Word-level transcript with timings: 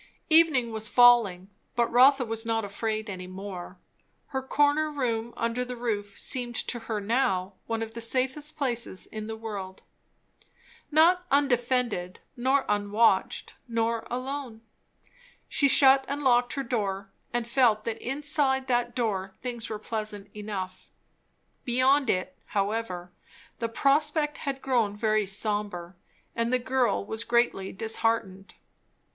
Evening 0.31 0.71
was 0.71 0.89
falling, 0.89 1.47
but 1.75 1.85
Rotha 1.91 2.25
was 2.25 2.43
not 2.43 2.65
afraid 2.65 3.07
any 3.07 3.27
more. 3.27 3.77
Her 4.29 4.41
corner 4.41 4.89
room 4.91 5.31
under 5.37 5.63
the 5.63 5.75
roof 5.75 6.19
seemed 6.19 6.55
to 6.55 6.79
her 6.89 6.99
now 6.99 7.53
one 7.67 7.83
of 7.83 7.93
the 7.93 8.01
safest 8.01 8.57
places 8.57 9.05
in 9.05 9.27
the 9.27 9.35
world. 9.35 9.83
Not 10.89 11.23
undefended, 11.29 12.19
nor 12.35 12.65
unwatched, 12.67 13.53
nor 13.67 14.07
alone. 14.09 14.61
She 15.47 15.67
shut 15.67 16.03
and 16.07 16.23
locked 16.23 16.53
her 16.53 16.63
door, 16.63 17.11
and 17.31 17.47
felt 17.47 17.83
that 17.83 17.99
inside 17.99 18.65
that 18.65 18.95
door 18.95 19.35
things 19.43 19.69
were 19.69 19.77
pleasant 19.77 20.35
enough. 20.35 20.89
Beyond 21.63 22.09
it, 22.09 22.35
however, 22.45 23.11
the 23.59 23.69
prospect 23.69 24.39
had 24.39 24.63
grown 24.63 24.95
very 24.97 25.27
sombre, 25.27 25.93
and 26.35 26.51
the 26.51 26.57
girl 26.57 27.05
was 27.05 27.23
greatly 27.23 27.71
disheartened. 27.71 28.55